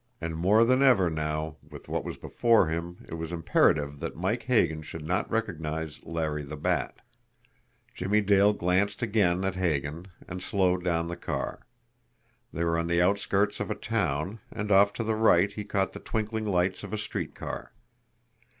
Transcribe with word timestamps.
And 0.19 0.35
more 0.35 0.65
than 0.65 0.81
ever 0.81 1.11
now, 1.11 1.57
with 1.61 1.87
what 1.87 2.03
was 2.03 2.17
before 2.17 2.69
him, 2.69 3.05
it 3.07 3.13
was 3.13 3.31
imperative 3.31 3.99
that 3.99 4.15
Mike 4.15 4.41
Hagan 4.45 4.81
should 4.81 5.05
not 5.05 5.29
recognise 5.29 6.03
Larry 6.03 6.41
the 6.41 6.55
Bat. 6.57 6.95
Jimmie 7.93 8.21
Dale 8.21 8.51
glanced 8.51 9.03
again 9.03 9.43
at 9.43 9.53
Hagan 9.53 10.07
and 10.27 10.41
slowed 10.41 10.83
down 10.83 11.07
the 11.07 11.15
car. 11.15 11.67
They 12.51 12.63
were 12.63 12.79
on 12.79 12.87
the 12.87 12.99
outskirts 12.99 13.59
of 13.59 13.69
a 13.69 13.75
town, 13.75 14.39
and 14.51 14.71
off 14.71 14.91
to 14.93 15.03
the 15.03 15.13
right 15.13 15.53
he 15.53 15.63
caught 15.63 15.91
the 15.93 15.99
twinkling 15.99 16.45
lights 16.45 16.83
of 16.83 16.93
a 16.93 16.97
street 16.97 17.35
car. 17.35 17.71